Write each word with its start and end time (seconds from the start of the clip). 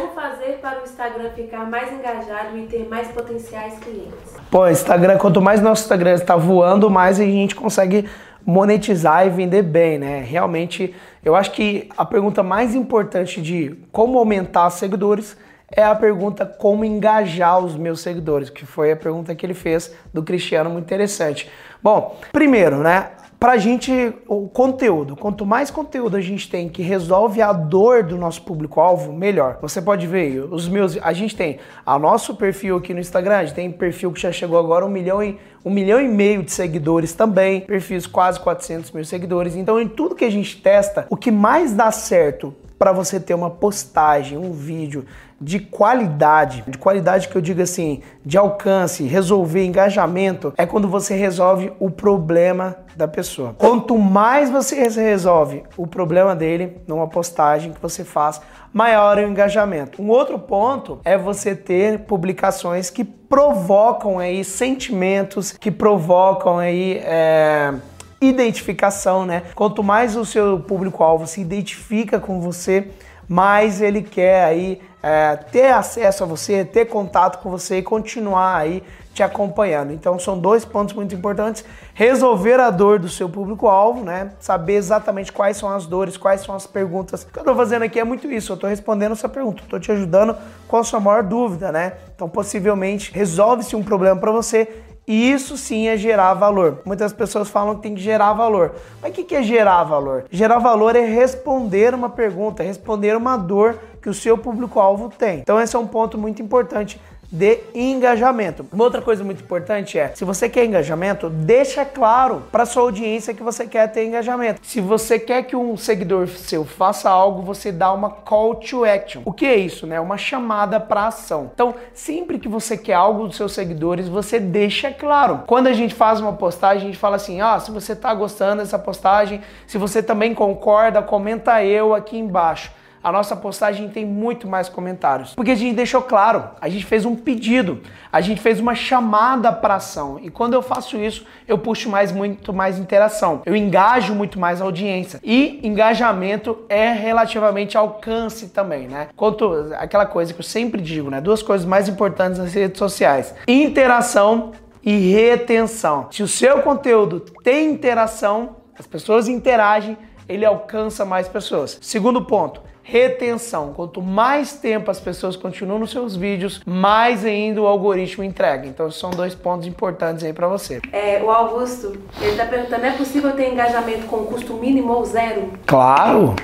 Como 0.00 0.12
fazer 0.12 0.58
para 0.62 0.80
o 0.80 0.84
Instagram 0.84 1.30
ficar 1.36 1.68
mais 1.68 1.92
engajado 1.92 2.56
e 2.56 2.66
ter 2.66 2.88
mais 2.88 3.08
potenciais 3.08 3.78
clientes? 3.80 4.34
Pô, 4.50 4.66
Instagram, 4.66 5.18
quanto 5.18 5.42
mais 5.42 5.60
nosso 5.60 5.82
Instagram 5.82 6.14
está 6.14 6.36
voando, 6.36 6.88
mais 6.88 7.20
a 7.20 7.24
gente 7.24 7.54
consegue 7.54 8.08
monetizar 8.44 9.26
e 9.26 9.30
vender 9.30 9.62
bem, 9.62 9.98
né? 9.98 10.24
Realmente, 10.26 10.94
eu 11.22 11.36
acho 11.36 11.50
que 11.52 11.90
a 11.98 12.04
pergunta 12.06 12.42
mais 12.42 12.74
importante 12.74 13.42
de 13.42 13.76
como 13.92 14.18
aumentar 14.18 14.70
seguidores 14.70 15.36
é 15.70 15.82
a 15.82 15.94
pergunta 15.94 16.46
como 16.46 16.82
engajar 16.82 17.58
os 17.58 17.76
meus 17.76 18.00
seguidores, 18.00 18.48
que 18.48 18.64
foi 18.64 18.92
a 18.92 18.96
pergunta 18.96 19.34
que 19.34 19.44
ele 19.44 19.54
fez 19.54 19.94
do 20.14 20.22
Cristiano, 20.22 20.70
muito 20.70 20.86
interessante. 20.86 21.50
Bom, 21.82 22.18
primeiro, 22.32 22.78
né? 22.78 23.10
Pra 23.40 23.56
gente, 23.56 24.12
o 24.28 24.50
conteúdo. 24.50 25.16
Quanto 25.16 25.46
mais 25.46 25.70
conteúdo 25.70 26.14
a 26.14 26.20
gente 26.20 26.50
tem 26.50 26.68
que 26.68 26.82
resolve 26.82 27.40
a 27.40 27.54
dor 27.54 28.02
do 28.02 28.18
nosso 28.18 28.42
público-alvo, 28.42 29.14
melhor. 29.14 29.56
Você 29.62 29.80
pode 29.80 30.06
ver, 30.06 30.40
os 30.52 30.68
meus. 30.68 30.98
A 31.00 31.14
gente 31.14 31.34
tem 31.34 31.58
a 31.86 31.98
nosso 31.98 32.36
perfil 32.36 32.76
aqui 32.76 32.92
no 32.92 33.00
Instagram, 33.00 33.38
a 33.38 33.44
gente 33.46 33.54
tem 33.54 33.72
perfil 33.72 34.12
que 34.12 34.20
já 34.20 34.30
chegou 34.30 34.58
agora 34.58 34.84
um 34.84 34.90
milhão 34.90 35.22
e, 35.22 35.38
um 35.64 35.70
milhão 35.70 35.98
e 35.98 36.06
meio 36.06 36.42
de 36.42 36.52
seguidores 36.52 37.14
também, 37.14 37.62
perfis 37.62 38.06
quase 38.06 38.38
400 38.38 38.90
mil 38.90 39.06
seguidores. 39.06 39.56
Então, 39.56 39.80
em 39.80 39.88
tudo 39.88 40.14
que 40.14 40.26
a 40.26 40.30
gente 40.30 40.60
testa, 40.60 41.06
o 41.08 41.16
que 41.16 41.30
mais 41.30 41.72
dá 41.72 41.90
certo 41.90 42.54
para 42.78 42.92
você 42.92 43.18
ter 43.18 43.32
uma 43.32 43.48
postagem, 43.48 44.36
um 44.36 44.52
vídeo 44.52 45.06
de 45.40 45.58
qualidade, 45.58 46.62
de 46.68 46.76
qualidade 46.76 47.28
que 47.28 47.36
eu 47.36 47.40
digo 47.40 47.62
assim, 47.62 48.02
de 48.24 48.36
alcance, 48.36 49.04
resolver 49.04 49.64
engajamento, 49.64 50.52
é 50.58 50.66
quando 50.66 50.86
você 50.86 51.14
resolve 51.14 51.72
o 51.80 51.90
problema 51.90 52.76
da 52.94 53.08
pessoa. 53.08 53.54
Quanto 53.56 53.96
mais 53.96 54.50
você 54.50 54.76
resolve 54.84 55.62
o 55.76 55.86
problema 55.86 56.36
dele 56.36 56.76
numa 56.86 57.08
postagem 57.08 57.72
que 57.72 57.80
você 57.80 58.04
faz, 58.04 58.40
maior 58.72 59.16
é 59.16 59.24
o 59.24 59.28
engajamento. 59.28 60.02
Um 60.02 60.10
outro 60.10 60.38
ponto 60.38 61.00
é 61.04 61.16
você 61.16 61.54
ter 61.54 62.00
publicações 62.00 62.90
que 62.90 63.02
provocam 63.02 64.18
aí 64.18 64.44
sentimentos, 64.44 65.52
que 65.52 65.70
provocam 65.70 66.58
aí 66.58 66.98
é, 66.98 67.72
identificação, 68.20 69.24
né? 69.24 69.44
Quanto 69.54 69.82
mais 69.82 70.16
o 70.16 70.26
seu 70.26 70.60
público-alvo 70.60 71.26
se 71.26 71.40
identifica 71.40 72.20
com 72.20 72.40
você, 72.40 72.88
mais 73.26 73.80
ele 73.80 74.02
quer 74.02 74.44
aí 74.44 74.80
é, 75.02 75.36
ter 75.36 75.72
acesso 75.72 76.24
a 76.24 76.26
você, 76.26 76.64
ter 76.64 76.86
contato 76.86 77.42
com 77.42 77.50
você 77.50 77.78
e 77.78 77.82
continuar 77.82 78.56
aí 78.56 78.82
te 79.12 79.22
acompanhando. 79.22 79.92
Então 79.92 80.18
são 80.18 80.38
dois 80.38 80.64
pontos 80.64 80.94
muito 80.94 81.14
importantes: 81.14 81.64
resolver 81.94 82.60
a 82.60 82.70
dor 82.70 82.98
do 82.98 83.08
seu 83.08 83.28
público-alvo, 83.28 84.04
né? 84.04 84.32
Saber 84.38 84.74
exatamente 84.74 85.32
quais 85.32 85.56
são 85.56 85.68
as 85.68 85.86
dores, 85.86 86.16
quais 86.16 86.42
são 86.42 86.54
as 86.54 86.66
perguntas. 86.66 87.22
O 87.22 87.26
que 87.26 87.38
eu 87.38 87.42
estou 87.42 87.56
fazendo 87.56 87.82
aqui 87.82 87.98
é 87.98 88.04
muito 88.04 88.30
isso. 88.30 88.52
Eu 88.52 88.54
estou 88.54 88.70
respondendo 88.70 89.12
essa 89.12 89.28
pergunta, 89.28 89.62
estou 89.62 89.80
te 89.80 89.90
ajudando 89.90 90.36
com 90.68 90.76
a 90.76 90.84
sua 90.84 91.00
maior 91.00 91.22
dúvida, 91.22 91.72
né? 91.72 91.94
Então 92.14 92.28
possivelmente 92.28 93.12
resolve-se 93.12 93.74
um 93.74 93.82
problema 93.82 94.18
para 94.18 94.30
você 94.30 94.68
e 95.10 95.32
isso 95.32 95.56
sim 95.56 95.88
é 95.88 95.96
gerar 95.96 96.34
valor. 96.34 96.82
Muitas 96.84 97.12
pessoas 97.12 97.50
falam 97.50 97.74
que 97.74 97.82
tem 97.82 97.96
que 97.96 98.00
gerar 98.00 98.32
valor. 98.32 98.76
Mas 99.02 99.10
o 99.10 99.14
que 99.24 99.34
é 99.34 99.42
gerar 99.42 99.82
valor? 99.82 100.24
Gerar 100.30 100.58
valor 100.58 100.94
é 100.94 101.04
responder 101.04 101.92
uma 101.92 102.08
pergunta, 102.08 102.62
responder 102.62 103.16
uma 103.16 103.36
dor 103.36 103.76
que 104.00 104.08
o 104.08 104.14
seu 104.14 104.36
público-alvo 104.38 105.10
tem. 105.16 105.38
Então 105.40 105.60
esse 105.60 105.76
é 105.76 105.78
um 105.78 105.86
ponto 105.86 106.16
muito 106.16 106.42
importante 106.42 107.00
de 107.32 107.60
engajamento. 107.74 108.66
Uma 108.72 108.84
outra 108.84 109.00
coisa 109.00 109.22
muito 109.22 109.42
importante 109.42 109.98
é, 109.98 110.08
se 110.14 110.24
você 110.24 110.48
quer 110.48 110.64
engajamento, 110.64 111.30
deixa 111.30 111.84
claro 111.84 112.42
para 112.50 112.66
sua 112.66 112.82
audiência 112.82 113.32
que 113.32 113.42
você 113.42 113.66
quer 113.66 113.86
ter 113.88 114.04
engajamento. 114.04 114.60
Se 114.64 114.80
você 114.80 115.18
quer 115.18 115.44
que 115.44 115.54
um 115.54 115.76
seguidor 115.76 116.26
seu 116.26 116.64
faça 116.64 117.08
algo, 117.08 117.42
você 117.42 117.70
dá 117.70 117.92
uma 117.92 118.10
call 118.10 118.56
to 118.56 118.84
action. 118.84 119.22
O 119.24 119.32
que 119.32 119.46
é 119.46 119.56
isso, 119.56 119.86
né? 119.86 120.00
Uma 120.00 120.18
chamada 120.18 120.80
para 120.80 121.06
ação. 121.06 121.50
Então, 121.54 121.74
sempre 121.94 122.38
que 122.38 122.48
você 122.48 122.76
quer 122.76 122.94
algo 122.94 123.28
dos 123.28 123.36
seus 123.36 123.52
seguidores, 123.52 124.08
você 124.08 124.40
deixa 124.40 124.90
claro. 124.90 125.44
Quando 125.46 125.68
a 125.68 125.72
gente 125.72 125.94
faz 125.94 126.20
uma 126.20 126.32
postagem, 126.32 126.82
a 126.82 126.86
gente 126.86 126.98
fala 126.98 127.16
assim: 127.16 127.40
"Ah, 127.40 127.60
se 127.60 127.70
você 127.70 127.92
está 127.92 128.12
gostando 128.12 128.62
dessa 128.62 128.78
postagem, 128.78 129.40
se 129.66 129.78
você 129.78 130.02
também 130.02 130.34
concorda, 130.34 131.00
comenta 131.00 131.62
eu 131.64 131.94
aqui 131.94 132.18
embaixo" 132.18 132.72
a 133.02 133.10
nossa 133.10 133.34
postagem 133.34 133.88
tem 133.88 134.04
muito 134.04 134.46
mais 134.46 134.68
comentários. 134.68 135.34
Porque 135.34 135.50
a 135.50 135.54
gente 135.54 135.74
deixou 135.74 136.02
claro, 136.02 136.50
a 136.60 136.68
gente 136.68 136.84
fez 136.84 137.04
um 137.04 137.16
pedido, 137.16 137.80
a 138.12 138.20
gente 138.20 138.40
fez 138.40 138.60
uma 138.60 138.74
chamada 138.74 139.50
para 139.52 139.76
ação. 139.76 140.18
E 140.22 140.30
quando 140.30 140.54
eu 140.54 140.62
faço 140.62 140.96
isso, 140.98 141.24
eu 141.48 141.56
puxo 141.56 141.88
mais 141.88 142.12
muito 142.12 142.52
mais 142.52 142.78
interação. 142.78 143.42
Eu 143.46 143.56
engajo 143.56 144.14
muito 144.14 144.38
mais 144.38 144.60
a 144.60 144.64
audiência. 144.64 145.20
E 145.22 145.60
engajamento 145.62 146.58
é 146.68 146.92
relativamente 146.92 147.76
alcance 147.76 148.48
também, 148.48 148.86
né? 148.86 149.08
Quanto 149.16 149.72
aquela 149.78 150.06
coisa 150.06 150.34
que 150.34 150.40
eu 150.40 150.44
sempre 150.44 150.82
digo, 150.82 151.10
né? 151.10 151.20
Duas 151.20 151.42
coisas 151.42 151.66
mais 151.66 151.88
importantes 151.88 152.38
nas 152.38 152.52
redes 152.52 152.78
sociais: 152.78 153.34
interação 153.48 154.52
e 154.82 155.12
retenção. 155.12 156.08
Se 156.10 156.22
o 156.22 156.28
seu 156.28 156.60
conteúdo 156.60 157.20
tem 157.42 157.70
interação, 157.70 158.56
as 158.78 158.86
pessoas 158.86 159.28
interagem, 159.28 159.96
ele 160.28 160.44
alcança 160.44 161.04
mais 161.04 161.28
pessoas. 161.28 161.78
Segundo 161.82 162.24
ponto, 162.24 162.62
retenção. 162.82 163.72
Quanto 163.72 164.02
mais 164.02 164.54
tempo 164.54 164.90
as 164.90 165.00
pessoas 165.00 165.36
continuam 165.36 165.78
nos 165.78 165.90
seus 165.90 166.16
vídeos, 166.16 166.60
mais 166.66 167.24
ainda 167.24 167.60
o 167.60 167.66
algoritmo 167.66 168.24
entrega. 168.24 168.66
Então, 168.66 168.90
são 168.90 169.10
dois 169.10 169.34
pontos 169.34 169.66
importantes 169.66 170.24
aí 170.24 170.32
para 170.32 170.48
você. 170.48 170.80
É, 170.92 171.22
o 171.22 171.30
Augusto, 171.30 171.96
ele 172.20 172.36
tá 172.36 172.46
perguntando, 172.46 172.84
é 172.84 172.92
possível 172.92 173.32
ter 173.32 173.52
engajamento 173.52 174.06
com 174.06 174.24
custo 174.24 174.54
mínimo 174.54 174.92
ou 174.92 175.04
zero? 175.04 175.52
Claro! 175.66 176.34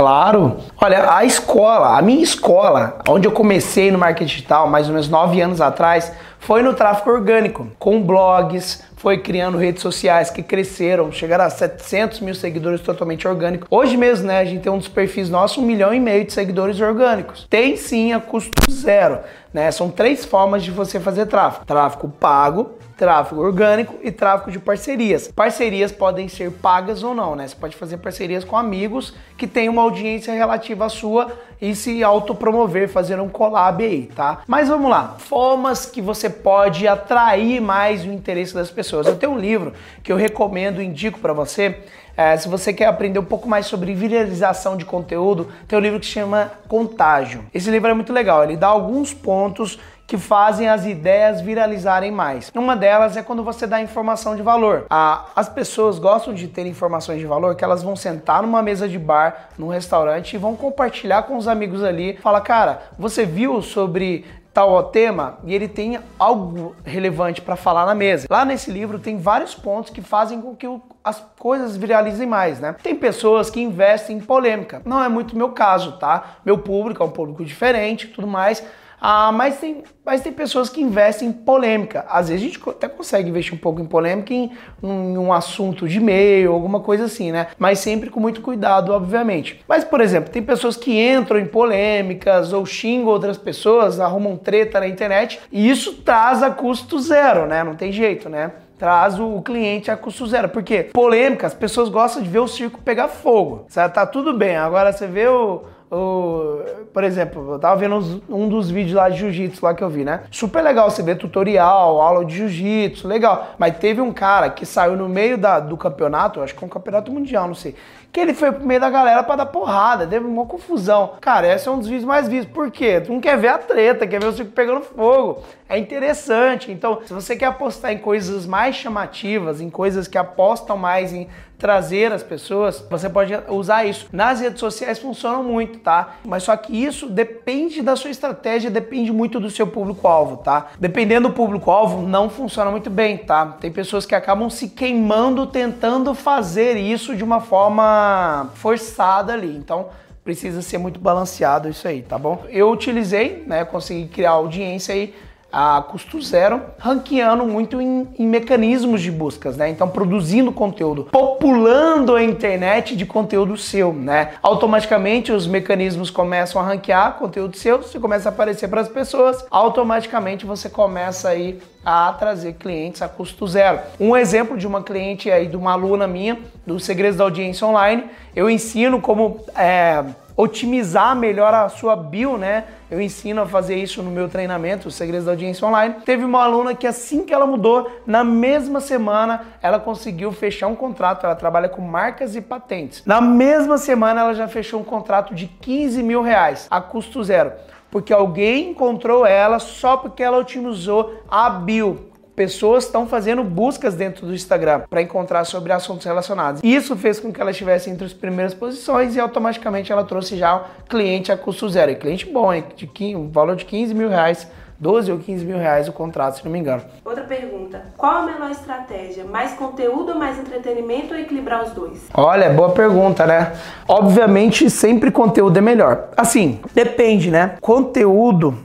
Claro. 0.00 0.56
Olha, 0.80 1.14
a 1.14 1.26
escola, 1.26 1.98
a 1.98 2.00
minha 2.00 2.22
escola, 2.22 3.00
onde 3.06 3.28
eu 3.28 3.32
comecei 3.32 3.90
no 3.90 3.98
marketing 3.98 4.24
digital, 4.24 4.66
mais 4.66 4.86
ou 4.86 4.94
menos 4.94 5.10
nove 5.10 5.38
anos 5.42 5.60
atrás, 5.60 6.10
foi 6.38 6.62
no 6.62 6.72
tráfego 6.72 7.10
orgânico, 7.10 7.68
com 7.78 8.00
blogs, 8.00 8.82
foi 8.96 9.18
criando 9.18 9.58
redes 9.58 9.82
sociais 9.82 10.30
que 10.30 10.42
cresceram, 10.42 11.12
chegaram 11.12 11.44
a 11.44 11.50
700 11.50 12.20
mil 12.20 12.34
seguidores 12.34 12.80
totalmente 12.80 13.28
orgânicos. 13.28 13.68
Hoje 13.70 13.98
mesmo, 13.98 14.26
né, 14.26 14.40
a 14.40 14.44
gente 14.46 14.62
tem 14.62 14.72
um 14.72 14.78
dos 14.78 14.88
perfis 14.88 15.28
nossos, 15.28 15.58
um 15.58 15.66
milhão 15.66 15.92
e 15.92 16.00
meio 16.00 16.24
de 16.24 16.32
seguidores 16.32 16.80
orgânicos. 16.80 17.46
Tem 17.50 17.76
sim 17.76 18.14
a 18.14 18.20
custo 18.20 18.72
zero, 18.72 19.18
né? 19.52 19.70
São 19.70 19.90
três 19.90 20.24
formas 20.24 20.62
de 20.62 20.70
você 20.70 20.98
fazer 20.98 21.26
tráfego: 21.26 21.66
tráfego 21.66 22.08
pago, 22.08 22.70
tráfego 23.00 23.40
orgânico 23.40 23.94
e 24.02 24.12
tráfego 24.12 24.50
de 24.50 24.58
parcerias. 24.58 25.26
Parcerias 25.28 25.90
podem 25.90 26.28
ser 26.28 26.50
pagas 26.50 27.02
ou 27.02 27.14
não, 27.14 27.34
né? 27.34 27.48
Você 27.48 27.56
pode 27.56 27.74
fazer 27.74 27.96
parcerias 27.96 28.44
com 28.44 28.58
amigos 28.58 29.14
que 29.38 29.46
têm 29.46 29.70
uma 29.70 29.80
audiência 29.80 30.34
relativa 30.34 30.84
à 30.84 30.88
sua 30.90 31.32
e 31.62 31.74
se 31.74 32.04
autopromover, 32.04 32.90
fazer 32.90 33.18
um 33.18 33.26
collab 33.26 33.82
aí, 33.82 34.10
tá? 34.14 34.42
Mas 34.46 34.68
vamos 34.68 34.90
lá, 34.90 35.16
formas 35.16 35.86
que 35.86 36.02
você 36.02 36.28
pode 36.28 36.86
atrair 36.86 37.58
mais 37.58 38.04
o 38.04 38.12
interesse 38.12 38.52
das 38.52 38.70
pessoas. 38.70 39.06
Eu 39.06 39.16
tenho 39.16 39.32
um 39.32 39.38
livro 39.38 39.72
que 40.02 40.12
eu 40.12 40.16
recomendo, 40.16 40.82
indico 40.82 41.20
para 41.20 41.32
você, 41.32 41.78
é, 42.20 42.36
se 42.36 42.50
você 42.50 42.70
quer 42.70 42.84
aprender 42.84 43.18
um 43.18 43.24
pouco 43.24 43.48
mais 43.48 43.64
sobre 43.64 43.94
viralização 43.94 44.76
de 44.76 44.84
conteúdo, 44.84 45.48
tem 45.66 45.78
um 45.78 45.80
livro 45.80 45.98
que 45.98 46.04
se 46.04 46.12
chama 46.12 46.52
Contágio. 46.68 47.46
Esse 47.54 47.70
livro 47.70 47.88
é 47.88 47.94
muito 47.94 48.12
legal, 48.12 48.44
ele 48.44 48.58
dá 48.58 48.66
alguns 48.66 49.14
pontos 49.14 49.78
que 50.06 50.18
fazem 50.18 50.68
as 50.68 50.84
ideias 50.84 51.40
viralizarem 51.40 52.10
mais. 52.10 52.52
Uma 52.54 52.76
delas 52.76 53.16
é 53.16 53.22
quando 53.22 53.42
você 53.42 53.66
dá 53.66 53.80
informação 53.80 54.36
de 54.36 54.42
valor. 54.42 54.84
as 54.90 55.48
pessoas 55.48 55.98
gostam 55.98 56.34
de 56.34 56.46
ter 56.46 56.66
informações 56.66 57.20
de 57.20 57.26
valor 57.26 57.54
que 57.54 57.64
elas 57.64 57.82
vão 57.82 57.96
sentar 57.96 58.42
numa 58.42 58.60
mesa 58.60 58.86
de 58.86 58.98
bar, 58.98 59.48
num 59.56 59.68
restaurante 59.68 60.34
e 60.34 60.38
vão 60.38 60.54
compartilhar 60.54 61.22
com 61.22 61.38
os 61.38 61.48
amigos 61.48 61.82
ali. 61.82 62.18
Fala, 62.18 62.42
cara, 62.42 62.82
você 62.98 63.24
viu 63.24 63.62
sobre 63.62 64.26
tal 64.52 64.82
tema 64.84 65.38
e 65.44 65.54
ele 65.54 65.68
tem 65.68 65.98
algo 66.18 66.74
relevante 66.84 67.40
para 67.40 67.56
falar 67.56 67.86
na 67.86 67.94
mesa. 67.94 68.26
Lá 68.28 68.44
nesse 68.44 68.70
livro 68.70 68.98
tem 68.98 69.16
vários 69.18 69.54
pontos 69.54 69.90
que 69.90 70.02
fazem 70.02 70.40
com 70.40 70.54
que 70.54 70.66
as 71.02 71.22
coisas 71.38 71.76
viralizem 71.76 72.26
mais, 72.26 72.60
né? 72.60 72.74
Tem 72.82 72.94
pessoas 72.94 73.48
que 73.50 73.60
investem 73.60 74.16
em 74.16 74.20
polêmica. 74.20 74.82
Não 74.84 75.02
é 75.02 75.08
muito 75.08 75.36
meu 75.36 75.50
caso, 75.50 75.92
tá? 75.92 76.36
Meu 76.44 76.58
público 76.58 77.02
é 77.02 77.06
um 77.06 77.10
público 77.10 77.44
diferente, 77.44 78.08
tudo 78.08 78.26
mais. 78.26 78.62
Ah, 79.00 79.32
mas, 79.32 79.58
tem, 79.58 79.82
mas 80.04 80.20
tem 80.20 80.30
pessoas 80.30 80.68
que 80.68 80.80
investem 80.80 81.28
em 81.28 81.32
polêmica. 81.32 82.04
Às 82.08 82.28
vezes 82.28 82.44
a 82.44 82.46
gente 82.48 82.68
até 82.68 82.86
consegue 82.86 83.30
investir 83.30 83.54
um 83.54 83.58
pouco 83.58 83.80
em 83.80 83.86
polêmica 83.86 84.34
em, 84.34 84.50
em 84.82 85.16
um 85.16 85.32
assunto 85.32 85.88
de 85.88 85.98
meio, 85.98 86.52
alguma 86.52 86.80
coisa 86.80 87.04
assim, 87.04 87.32
né? 87.32 87.48
Mas 87.58 87.78
sempre 87.78 88.10
com 88.10 88.20
muito 88.20 88.42
cuidado, 88.42 88.92
obviamente. 88.92 89.64
Mas, 89.66 89.84
por 89.84 90.00
exemplo, 90.02 90.30
tem 90.30 90.42
pessoas 90.42 90.76
que 90.76 91.00
entram 91.00 91.38
em 91.38 91.46
polêmicas 91.46 92.52
ou 92.52 92.66
xingam 92.66 93.08
outras 93.08 93.38
pessoas, 93.38 93.98
arrumam 93.98 94.36
treta 94.36 94.80
na 94.80 94.86
internet 94.86 95.40
e 95.50 95.70
isso 95.70 96.02
traz 96.02 96.42
a 96.42 96.50
custo 96.50 96.98
zero, 96.98 97.46
né? 97.46 97.64
Não 97.64 97.74
tem 97.74 97.90
jeito, 97.90 98.28
né? 98.28 98.52
traz 98.80 99.20
o 99.20 99.42
cliente 99.42 99.90
a 99.90 99.96
custo 99.96 100.26
zero. 100.26 100.48
Porque 100.48 100.84
polêmica, 100.84 101.46
as 101.46 101.52
pessoas 101.52 101.90
gostam 101.90 102.22
de 102.22 102.30
ver 102.30 102.38
o 102.38 102.48
circo 102.48 102.80
pegar 102.80 103.08
fogo. 103.08 103.66
Tá 103.92 104.06
tudo 104.06 104.32
bem. 104.32 104.56
Agora 104.56 104.90
você 104.90 105.06
vê 105.06 105.28
o, 105.28 105.64
por 105.90 107.02
exemplo, 107.04 107.52
eu 107.52 107.58
tava 107.58 107.76
vendo 107.76 107.96
uns- 107.96 108.22
um 108.28 108.48
dos 108.48 108.70
vídeos 108.70 108.94
lá 108.94 109.08
de 109.08 109.18
jiu-jitsu 109.18 109.64
lá 109.64 109.74
que 109.74 109.82
eu 109.82 109.88
vi, 109.90 110.04
né? 110.04 110.22
Super 110.30 110.62
legal 110.62 110.88
você 110.90 111.02
ver 111.02 111.16
tutorial, 111.16 112.00
aula 112.00 112.24
de 112.24 112.36
jiu-jitsu, 112.36 113.06
legal. 113.08 113.54
Mas 113.58 113.76
teve 113.78 114.00
um 114.00 114.12
cara 114.12 114.48
que 114.50 114.64
saiu 114.64 114.96
no 114.96 115.08
meio 115.08 115.36
da- 115.36 115.58
do 115.60 115.76
campeonato, 115.76 116.40
acho 116.40 116.54
que 116.54 116.62
é 116.62 116.66
um 116.66 116.70
campeonato 116.70 117.10
mundial, 117.12 117.46
não 117.48 117.54
sei. 117.54 117.74
Que 118.12 118.18
ele 118.18 118.34
foi 118.34 118.50
pro 118.50 118.66
meio 118.66 118.80
da 118.80 118.90
galera 118.90 119.22
pra 119.22 119.36
dar 119.36 119.46
porrada, 119.46 120.04
teve 120.06 120.26
uma 120.26 120.44
confusão. 120.44 121.12
Cara, 121.20 121.46
esse 121.52 121.68
é 121.68 121.70
um 121.70 121.78
dos 121.78 121.86
vídeos 121.86 122.04
mais 122.04 122.26
vistos. 122.26 122.52
Por 122.52 122.68
quê? 122.70 123.00
Tu 123.00 123.12
não 123.12 123.20
quer 123.20 123.36
ver 123.38 123.48
a 123.48 123.58
treta, 123.58 124.04
quer 124.06 124.20
ver 124.20 124.26
o 124.26 124.32
circo 124.32 124.50
pegando 124.50 124.80
fogo. 124.80 125.42
É 125.68 125.78
interessante. 125.78 126.72
Então, 126.72 126.98
se 127.04 127.12
você 127.12 127.36
quer 127.36 127.46
apostar 127.46 127.92
em 127.92 127.98
coisas 127.98 128.46
mais 128.46 128.74
chamativas, 128.74 129.60
em 129.60 129.70
coisas 129.70 130.08
que 130.08 130.18
apostam 130.18 130.76
mais 130.76 131.12
em 131.12 131.28
trazer 131.60 132.12
as 132.12 132.22
pessoas, 132.22 132.84
você 132.90 133.08
pode 133.08 133.32
usar 133.48 133.84
isso. 133.84 134.08
Nas 134.10 134.40
redes 134.40 134.58
sociais 134.58 134.98
funcionam 134.98 135.44
muito, 135.44 135.78
tá? 135.78 136.16
Mas 136.24 136.42
só 136.42 136.56
que 136.56 136.72
isso 136.82 137.08
depende 137.08 137.82
da 137.82 137.94
sua 137.94 138.10
estratégia, 138.10 138.70
depende 138.70 139.12
muito 139.12 139.38
do 139.38 139.50
seu 139.50 139.66
público-alvo, 139.66 140.38
tá? 140.38 140.68
Dependendo 140.80 141.28
do 141.28 141.34
público-alvo, 141.34 142.02
não 142.06 142.30
funciona 142.30 142.70
muito 142.70 142.88
bem, 142.88 143.18
tá? 143.18 143.46
Tem 143.60 143.70
pessoas 143.70 144.06
que 144.06 144.14
acabam 144.14 144.48
se 144.48 144.70
queimando 144.70 145.46
tentando 145.46 146.14
fazer 146.14 146.78
isso 146.78 147.14
de 147.14 147.22
uma 147.22 147.40
forma 147.40 148.50
forçada 148.54 149.34
ali. 149.34 149.54
Então, 149.54 149.88
precisa 150.24 150.62
ser 150.62 150.78
muito 150.78 150.98
balanceado 150.98 151.68
isso 151.68 151.86
aí, 151.86 152.02
tá 152.02 152.18
bom? 152.18 152.44
Eu 152.48 152.70
utilizei, 152.70 153.44
né, 153.46 153.64
consegui 153.64 154.08
criar 154.08 154.30
audiência 154.30 154.94
aí 154.94 155.14
a 155.52 155.82
custo 155.82 156.20
zero, 156.20 156.60
ranqueando 156.78 157.44
muito 157.44 157.80
em, 157.80 158.08
em 158.18 158.26
mecanismos 158.26 159.02
de 159.02 159.10
buscas, 159.10 159.56
né? 159.56 159.68
Então, 159.68 159.88
produzindo 159.88 160.52
conteúdo, 160.52 161.04
populando 161.04 162.14
a 162.14 162.22
internet 162.22 162.96
de 162.96 163.04
conteúdo 163.04 163.56
seu, 163.56 163.92
né? 163.92 164.32
Automaticamente 164.42 165.32
os 165.32 165.46
mecanismos 165.46 166.10
começam 166.10 166.60
a 166.60 166.64
ranquear 166.64 167.14
conteúdo 167.14 167.56
seu, 167.56 167.78
você 167.78 167.98
começa 167.98 168.28
a 168.28 168.32
aparecer 168.32 168.68
para 168.68 168.80
as 168.80 168.88
pessoas, 168.88 169.44
automaticamente 169.50 170.46
você 170.46 170.68
começa 170.68 171.28
aí 171.28 171.60
a 171.84 172.12
trazer 172.12 172.54
clientes 172.54 173.00
a 173.02 173.08
custo 173.08 173.46
zero. 173.46 173.80
Um 173.98 174.16
exemplo 174.16 174.56
de 174.56 174.66
uma 174.66 174.82
cliente 174.82 175.30
aí, 175.30 175.46
de 175.46 175.56
uma 175.56 175.72
aluna 175.72 176.06
minha, 176.06 176.38
do 176.66 176.78
Segredos 176.78 177.16
da 177.16 177.24
Audiência 177.24 177.66
Online, 177.66 178.04
eu 178.36 178.50
ensino 178.50 179.00
como 179.00 179.44
é, 179.56 180.04
otimizar 180.40 181.14
melhor 181.14 181.52
a 181.52 181.68
sua 181.68 181.94
bio, 181.94 182.38
né? 182.38 182.64
Eu 182.90 183.00
ensino 183.00 183.42
a 183.42 183.46
fazer 183.46 183.76
isso 183.76 184.02
no 184.02 184.10
meu 184.10 184.28
treinamento, 184.28 184.88
os 184.88 184.94
segredos 184.94 185.26
da 185.26 185.32
audiência 185.32 185.66
online. 185.66 185.96
Teve 186.04 186.24
uma 186.24 186.42
aluna 186.42 186.74
que 186.74 186.86
assim 186.86 187.24
que 187.24 187.32
ela 187.32 187.46
mudou, 187.46 187.90
na 188.06 188.24
mesma 188.24 188.80
semana, 188.80 189.42
ela 189.62 189.78
conseguiu 189.78 190.32
fechar 190.32 190.66
um 190.66 190.74
contrato. 190.74 191.24
Ela 191.24 191.36
trabalha 191.36 191.68
com 191.68 191.82
marcas 191.82 192.34
e 192.34 192.40
patentes. 192.40 193.02
Na 193.04 193.20
mesma 193.20 193.76
semana, 193.78 194.22
ela 194.22 194.34
já 194.34 194.48
fechou 194.48 194.80
um 194.80 194.84
contrato 194.84 195.34
de 195.34 195.46
15 195.46 196.02
mil 196.02 196.22
reais 196.22 196.66
a 196.70 196.80
custo 196.80 197.22
zero. 197.22 197.52
Porque 197.90 198.12
alguém 198.12 198.70
encontrou 198.70 199.26
ela 199.26 199.58
só 199.58 199.96
porque 199.96 200.22
ela 200.22 200.38
otimizou 200.38 201.22
a 201.28 201.50
bio 201.50 202.09
pessoas 202.40 202.84
estão 202.86 203.06
fazendo 203.06 203.44
buscas 203.44 203.94
dentro 203.94 204.26
do 204.26 204.32
Instagram 204.32 204.84
para 204.88 205.02
encontrar 205.02 205.44
sobre 205.44 205.74
assuntos 205.74 206.06
relacionados. 206.06 206.62
Isso 206.64 206.96
fez 206.96 207.20
com 207.20 207.30
que 207.30 207.38
ela 207.38 207.50
estivesse 207.50 207.90
entre 207.90 208.06
as 208.06 208.14
primeiras 208.14 208.54
posições 208.54 209.14
e 209.14 209.20
automaticamente 209.20 209.92
ela 209.92 210.04
trouxe 210.04 210.38
já 210.38 210.64
cliente 210.88 211.30
a 211.30 211.36
custo 211.36 211.68
zero. 211.68 211.90
E 211.90 211.96
cliente 211.96 212.24
bom, 212.24 212.50
hein? 212.50 212.64
De 212.74 212.86
15, 212.86 213.14
um 213.14 213.30
valor 213.30 213.56
de 213.56 213.66
15 213.66 213.92
mil 213.92 214.08
reais, 214.08 214.48
12 214.78 215.12
ou 215.12 215.18
15 215.18 215.44
mil 215.44 215.58
reais 215.58 215.86
o 215.86 215.92
contrato, 215.92 216.38
se 216.38 216.44
não 216.46 216.50
me 216.50 216.58
engano. 216.58 216.82
Outra 217.04 217.24
pergunta. 217.24 217.84
Qual 217.94 218.10
a 218.10 218.22
melhor 218.22 218.50
estratégia? 218.50 219.26
Mais 219.26 219.52
conteúdo 219.52 220.14
mais 220.14 220.38
entretenimento 220.38 221.12
ou 221.12 221.20
equilibrar 221.20 221.62
os 221.62 221.72
dois? 221.72 222.08
Olha, 222.14 222.48
boa 222.48 222.70
pergunta, 222.70 223.26
né? 223.26 223.52
Obviamente, 223.86 224.70
sempre 224.70 225.10
conteúdo 225.10 225.58
é 225.58 225.60
melhor. 225.60 226.08
Assim, 226.16 226.58
depende, 226.72 227.30
né? 227.30 227.56
Conteúdo, 227.60 228.58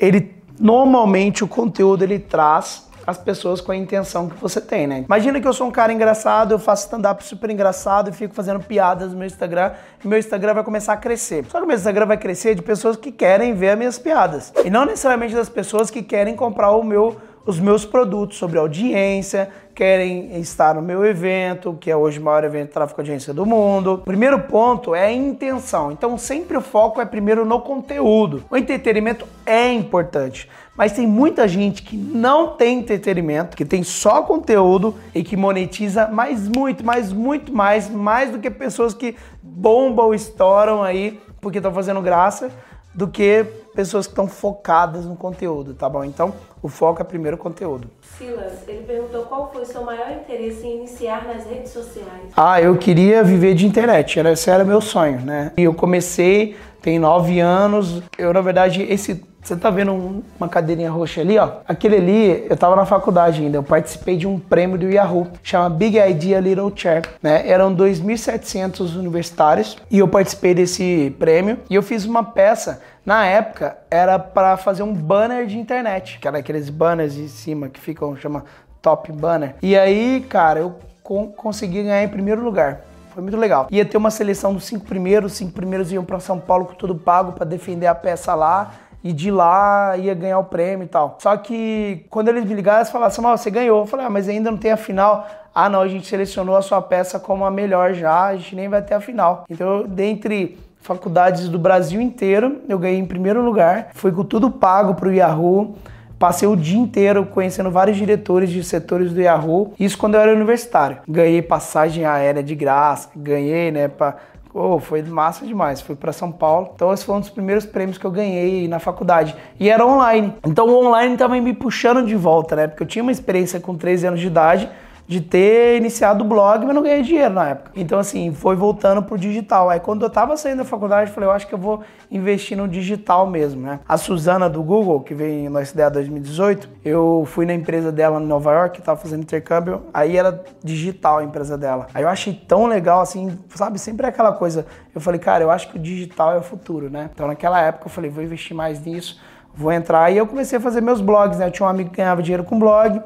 ele 0.00 0.32
normalmente 0.58 1.44
o 1.44 1.46
conteúdo 1.46 2.02
ele 2.02 2.18
traz 2.18 2.84
as 3.06 3.18
pessoas 3.18 3.60
com 3.60 3.72
a 3.72 3.76
intenção 3.76 4.28
que 4.28 4.40
você 4.40 4.60
tem, 4.60 4.86
né? 4.86 5.04
Imagina 5.06 5.40
que 5.40 5.46
eu 5.46 5.52
sou 5.52 5.66
um 5.66 5.70
cara 5.70 5.92
engraçado, 5.92 6.52
eu 6.52 6.58
faço 6.58 6.84
stand-up 6.84 7.24
super 7.24 7.50
engraçado 7.50 8.10
e 8.10 8.12
fico 8.12 8.34
fazendo 8.34 8.60
piadas 8.60 9.12
no 9.12 9.18
meu 9.18 9.26
Instagram 9.26 9.72
e 10.04 10.08
meu 10.08 10.18
Instagram 10.18 10.54
vai 10.54 10.64
começar 10.64 10.92
a 10.92 10.96
crescer. 10.96 11.44
Só 11.48 11.60
que 11.60 11.66
meu 11.66 11.76
Instagram 11.76 12.06
vai 12.06 12.16
crescer 12.16 12.54
de 12.54 12.62
pessoas 12.62 12.96
que 12.96 13.12
querem 13.12 13.54
ver 13.54 13.70
as 13.70 13.78
minhas 13.78 13.98
piadas 13.98 14.52
e 14.64 14.70
não 14.70 14.84
necessariamente 14.84 15.34
das 15.34 15.48
pessoas 15.48 15.90
que 15.90 16.02
querem 16.02 16.34
comprar 16.34 16.70
o 16.72 16.82
meu 16.82 17.16
os 17.46 17.60
meus 17.60 17.84
produtos 17.84 18.38
sobre 18.38 18.58
audiência, 18.58 19.50
querem 19.74 20.38
estar 20.38 20.74
no 20.74 20.82
meu 20.82 21.04
evento, 21.04 21.76
que 21.80 21.90
é 21.90 21.96
hoje 21.96 22.18
o 22.18 22.22
maior 22.22 22.44
evento 22.44 22.68
de 22.68 22.72
tráfego 22.74 23.02
de 23.02 23.10
audiência 23.10 23.34
do 23.34 23.44
mundo. 23.44 24.02
Primeiro 24.04 24.40
ponto 24.40 24.94
é 24.94 25.06
a 25.06 25.12
intenção. 25.12 25.90
Então 25.90 26.16
sempre 26.16 26.56
o 26.56 26.60
foco 26.60 27.00
é 27.00 27.04
primeiro 27.04 27.44
no 27.44 27.60
conteúdo. 27.60 28.44
O 28.50 28.56
entretenimento 28.56 29.26
é 29.44 29.72
importante, 29.72 30.48
mas 30.76 30.92
tem 30.92 31.06
muita 31.06 31.46
gente 31.48 31.82
que 31.82 31.96
não 31.96 32.56
tem 32.56 32.78
entretenimento, 32.78 33.56
que 33.56 33.64
tem 33.64 33.82
só 33.82 34.22
conteúdo 34.22 34.94
e 35.14 35.22
que 35.22 35.36
monetiza 35.36 36.08
mais 36.08 36.48
muito, 36.48 36.84
mais 36.84 37.12
muito 37.12 37.52
mais, 37.52 37.90
mais 37.90 38.30
do 38.30 38.38
que 38.38 38.50
pessoas 38.50 38.94
que 38.94 39.16
bombam, 39.42 40.14
estouram 40.14 40.82
aí 40.82 41.20
porque 41.40 41.58
estão 41.58 41.74
fazendo 41.74 42.00
graça 42.00 42.50
do 42.94 43.08
que 43.08 43.44
pessoas 43.74 44.06
que 44.06 44.12
estão 44.12 44.28
focadas 44.28 45.04
no 45.04 45.16
conteúdo, 45.16 45.74
tá 45.74 45.88
bom? 45.88 46.04
Então, 46.04 46.32
o 46.62 46.68
foco 46.68 47.02
é 47.02 47.04
primeiro 47.04 47.36
o 47.36 47.40
conteúdo. 47.40 47.90
Silas, 48.16 48.66
ele 48.66 48.84
perguntou 48.84 49.24
qual 49.24 49.50
foi 49.52 49.62
o 49.62 49.66
seu 49.66 49.82
maior 49.82 50.10
interesse 50.12 50.66
em 50.66 50.78
iniciar 50.78 51.26
nas 51.26 51.44
redes 51.44 51.72
sociais. 51.72 52.32
Ah, 52.36 52.60
eu 52.60 52.76
queria 52.78 53.22
viver 53.22 53.54
de 53.54 53.66
internet, 53.66 54.18
era, 54.18 54.32
esse 54.32 54.48
era 54.48 54.64
meu 54.64 54.80
sonho, 54.80 55.20
né? 55.20 55.52
E 55.56 55.64
eu 55.64 55.74
comecei, 55.74 56.56
tem 56.80 56.98
nove 56.98 57.40
anos, 57.40 58.02
eu 58.16 58.32
na 58.32 58.40
verdade, 58.40 58.82
esse 58.82 59.24
você 59.44 59.54
tá 59.56 59.68
vendo 59.70 59.92
um- 59.92 60.22
uma 60.40 60.48
cadeirinha 60.48 60.90
roxa 60.90 61.20
ali, 61.20 61.38
ó? 61.38 61.48
Aquele 61.68 61.96
ali, 61.96 62.46
eu 62.48 62.56
tava 62.56 62.74
na 62.74 62.86
faculdade 62.86 63.42
ainda, 63.42 63.58
eu 63.58 63.62
participei 63.62 64.16
de 64.16 64.26
um 64.26 64.38
prêmio 64.38 64.78
do 64.78 64.88
Yahoo, 64.88 65.26
chama 65.42 65.68
Big 65.68 65.98
Idea 65.98 66.40
Little 66.40 66.72
Chair, 66.74 67.02
né? 67.22 67.46
Eram 67.48 67.74
2.700 67.74 68.96
universitários 68.96 69.76
e 69.90 69.98
eu 69.98 70.08
participei 70.08 70.54
desse 70.54 71.14
prêmio 71.18 71.58
e 71.68 71.74
eu 71.74 71.82
fiz 71.82 72.04
uma 72.04 72.24
peça, 72.24 72.80
na 73.04 73.26
época, 73.26 73.76
era 73.90 74.18
para 74.18 74.56
fazer 74.56 74.82
um 74.82 74.94
banner 74.94 75.46
de 75.46 75.58
internet, 75.58 76.18
que 76.18 76.26
era 76.26 76.38
aqueles 76.38 76.70
banners 76.70 77.14
de 77.14 77.28
cima 77.28 77.68
que 77.68 77.78
ficam, 77.78 78.16
chama 78.16 78.44
top 78.80 79.12
banner. 79.12 79.56
E 79.62 79.76
aí, 79.76 80.24
cara, 80.26 80.60
eu 80.60 80.74
con- 81.02 81.28
consegui 81.36 81.82
ganhar 81.82 82.02
em 82.02 82.08
primeiro 82.08 82.42
lugar. 82.42 82.80
Foi 83.12 83.22
muito 83.22 83.36
legal. 83.36 83.68
Ia 83.70 83.84
ter 83.84 83.96
uma 83.98 84.10
seleção 84.10 84.54
dos 84.54 84.64
cinco 84.64 84.86
primeiros, 84.86 85.32
os 85.32 85.38
cinco 85.38 85.52
primeiros 85.52 85.92
iam 85.92 86.02
para 86.02 86.18
São 86.18 86.40
Paulo 86.40 86.64
com 86.64 86.74
tudo 86.74 86.94
pago 86.94 87.32
para 87.32 87.44
defender 87.44 87.86
a 87.86 87.94
peça 87.94 88.34
lá. 88.34 88.72
E 89.04 89.12
de 89.12 89.30
lá 89.30 89.96
ia 89.98 90.14
ganhar 90.14 90.38
o 90.38 90.44
prêmio 90.44 90.86
e 90.86 90.88
tal. 90.88 91.18
Só 91.20 91.36
que 91.36 92.06
quando 92.08 92.28
eles 92.28 92.44
me 92.46 92.54
ligaram, 92.54 92.78
eles 92.78 92.90
falaram 92.90 93.08
assim: 93.08 93.20
"Mal, 93.20 93.36
você 93.36 93.50
ganhou. 93.50 93.80
Eu 93.80 93.86
falei: 93.86 94.06
ah, 94.06 94.10
mas 94.10 94.28
ainda 94.28 94.50
não 94.50 94.58
tem 94.58 94.72
a 94.72 94.76
final. 94.78 95.28
Ah, 95.54 95.68
não, 95.68 95.82
a 95.82 95.88
gente 95.88 96.06
selecionou 96.06 96.56
a 96.56 96.62
sua 96.62 96.82
peça 96.82 97.20
como 97.20 97.44
a 97.44 97.50
melhor 97.50 97.92
já, 97.94 98.24
a 98.24 98.36
gente 98.36 98.56
nem 98.56 98.68
vai 98.68 98.82
ter 98.82 98.94
a 98.94 99.00
final. 99.00 99.44
Então, 99.48 99.84
dentre 99.86 100.58
faculdades 100.80 101.48
do 101.48 101.58
Brasil 101.58 102.00
inteiro, 102.00 102.60
eu 102.68 102.78
ganhei 102.78 102.98
em 102.98 103.06
primeiro 103.06 103.40
lugar. 103.40 103.88
Fui 103.94 104.10
com 104.10 104.24
tudo 104.24 104.50
pago 104.50 104.94
pro 104.94 105.12
Yahoo. 105.12 105.76
Passei 106.18 106.48
o 106.48 106.56
dia 106.56 106.78
inteiro 106.78 107.26
conhecendo 107.26 107.70
vários 107.70 107.96
diretores 107.96 108.50
de 108.50 108.64
setores 108.64 109.12
do 109.12 109.20
Yahoo. 109.20 109.74
Isso 109.78 109.96
quando 109.98 110.14
eu 110.14 110.20
era 110.20 110.32
universitário. 110.32 110.98
Ganhei 111.08 111.42
passagem 111.42 112.04
aérea 112.04 112.42
de 112.42 112.54
graça, 112.54 113.10
ganhei, 113.14 113.70
né, 113.70 113.88
pra... 113.88 114.16
Oh, 114.56 114.78
foi 114.78 115.02
massa 115.02 115.44
demais. 115.44 115.80
Fui 115.80 115.96
para 115.96 116.12
São 116.12 116.30
Paulo. 116.30 116.70
Então, 116.76 116.94
esse 116.94 117.04
foi 117.04 117.16
um 117.16 117.20
dos 117.20 117.28
primeiros 117.28 117.66
prêmios 117.66 117.98
que 117.98 118.04
eu 118.04 118.10
ganhei 118.12 118.68
na 118.68 118.78
faculdade. 118.78 119.34
E 119.58 119.68
era 119.68 119.84
online. 119.84 120.32
Então, 120.46 120.68
o 120.68 120.86
online 120.86 121.16
tava 121.16 121.34
me 121.40 121.52
puxando 121.52 122.06
de 122.06 122.14
volta, 122.14 122.54
né? 122.54 122.68
Porque 122.68 122.84
eu 122.84 122.86
tinha 122.86 123.02
uma 123.02 123.10
experiência 123.10 123.58
com 123.58 123.74
13 123.74 124.06
anos 124.06 124.20
de 124.20 124.28
idade 124.28 124.70
de 125.06 125.20
ter 125.20 125.76
iniciado 125.76 126.24
o 126.24 126.26
blog, 126.26 126.64
mas 126.64 126.74
não 126.74 126.82
ganhei 126.82 127.02
dinheiro 127.02 127.34
na 127.34 127.48
época. 127.50 127.72
Então, 127.76 127.98
assim, 127.98 128.32
foi 128.32 128.56
voltando 128.56 129.02
pro 129.02 129.18
digital. 129.18 129.68
Aí, 129.68 129.78
quando 129.78 130.02
eu 130.02 130.10
tava 130.10 130.36
saindo 130.36 130.58
da 130.58 130.64
faculdade, 130.64 131.10
eu 131.10 131.14
falei, 131.14 131.28
eu 131.28 131.32
acho 131.32 131.46
que 131.46 131.54
eu 131.54 131.58
vou 131.58 131.82
investir 132.10 132.56
no 132.56 132.66
digital 132.66 133.26
mesmo, 133.26 133.62
né? 133.62 133.80
A 133.86 133.98
Suzana 133.98 134.48
do 134.48 134.62
Google, 134.62 135.00
que 135.00 135.14
veio 135.14 135.50
no 135.50 135.60
SDA 135.60 135.90
2018, 135.90 136.68
eu 136.84 137.24
fui 137.26 137.44
na 137.44 137.52
empresa 137.52 137.92
dela 137.92 138.20
em 138.20 138.26
Nova 138.26 138.52
York, 138.52 138.80
tava 138.80 138.98
fazendo 138.98 139.22
intercâmbio, 139.22 139.82
aí 139.92 140.16
era 140.16 140.42
digital 140.62 141.18
a 141.18 141.24
empresa 141.24 141.58
dela. 141.58 141.86
Aí 141.92 142.02
eu 142.02 142.08
achei 142.08 142.32
tão 142.32 142.66
legal, 142.66 143.00
assim, 143.02 143.38
sabe? 143.54 143.78
Sempre 143.78 144.06
é 144.06 144.08
aquela 144.08 144.32
coisa. 144.32 144.66
Eu 144.94 145.00
falei, 145.00 145.20
cara, 145.20 145.44
eu 145.44 145.50
acho 145.50 145.68
que 145.68 145.76
o 145.76 145.80
digital 145.80 146.32
é 146.32 146.38
o 146.38 146.42
futuro, 146.42 146.88
né? 146.88 147.10
Então, 147.12 147.26
naquela 147.26 147.60
época, 147.60 147.86
eu 147.86 147.90
falei, 147.90 148.10
vou 148.10 148.24
investir 148.24 148.56
mais 148.56 148.80
nisso, 148.82 149.20
vou 149.54 149.70
entrar. 149.70 150.10
E 150.10 150.16
eu 150.16 150.26
comecei 150.26 150.58
a 150.58 150.60
fazer 150.60 150.80
meus 150.80 151.02
blogs, 151.02 151.38
né? 151.38 151.46
Eu 151.46 151.50
tinha 151.50 151.66
um 151.66 151.68
amigo 151.68 151.90
que 151.90 151.96
ganhava 151.96 152.22
dinheiro 152.22 152.44
com 152.44 152.58
blog. 152.58 153.02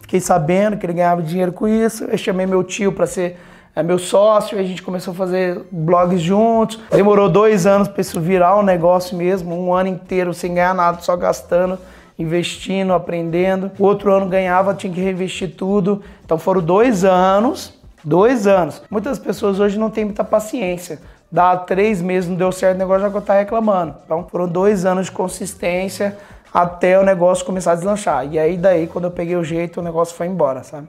Fiquei 0.00 0.20
sabendo 0.20 0.76
que 0.76 0.86
ele 0.86 0.92
ganhava 0.92 1.22
dinheiro 1.22 1.52
com 1.52 1.68
isso. 1.68 2.04
Eu 2.04 2.18
chamei 2.18 2.46
meu 2.46 2.64
tio 2.64 2.92
para 2.92 3.06
ser 3.06 3.38
é, 3.74 3.82
meu 3.82 3.98
sócio. 3.98 4.58
A 4.58 4.62
gente 4.62 4.82
começou 4.82 5.12
a 5.12 5.16
fazer 5.16 5.62
blogs 5.70 6.20
juntos. 6.20 6.80
Demorou 6.90 7.28
dois 7.28 7.66
anos 7.66 7.88
para 7.88 8.00
isso 8.00 8.20
virar 8.20 8.58
um 8.58 8.62
negócio 8.62 9.16
mesmo. 9.16 9.54
Um 9.54 9.72
ano 9.72 9.88
inteiro 9.88 10.34
sem 10.34 10.54
ganhar 10.54 10.74
nada, 10.74 11.00
só 11.00 11.16
gastando, 11.16 11.78
investindo, 12.18 12.92
aprendendo. 12.92 13.70
O 13.78 13.84
outro 13.84 14.12
ano 14.12 14.26
ganhava, 14.26 14.74
tinha 14.74 14.92
que 14.92 15.00
reinvestir 15.00 15.54
tudo. 15.56 16.02
Então 16.24 16.38
foram 16.38 16.60
dois 16.60 17.04
anos. 17.04 17.78
Dois 18.02 18.46
anos. 18.46 18.82
Muitas 18.90 19.18
pessoas 19.18 19.60
hoje 19.60 19.78
não 19.78 19.90
têm 19.90 20.06
muita 20.06 20.24
paciência 20.24 20.98
dá 21.30 21.56
três 21.56 22.02
meses, 22.02 22.28
não 22.28 22.36
deu 22.36 22.50
certo, 22.50 22.76
o 22.76 22.78
negócio 22.78 23.10
já 23.10 23.20
tá 23.20 23.34
reclamando. 23.34 23.94
Então 24.04 24.26
foram 24.28 24.48
dois 24.48 24.84
anos 24.84 25.06
de 25.06 25.12
consistência 25.12 26.16
até 26.52 26.98
o 26.98 27.04
negócio 27.04 27.44
começar 27.44 27.72
a 27.72 27.74
deslanchar. 27.74 28.26
E 28.32 28.38
aí 28.38 28.56
daí, 28.56 28.86
quando 28.86 29.04
eu 29.04 29.10
peguei 29.10 29.36
o 29.36 29.44
jeito, 29.44 29.80
o 29.80 29.82
negócio 29.82 30.14
foi 30.16 30.26
embora, 30.26 30.62
sabe? 30.62 30.88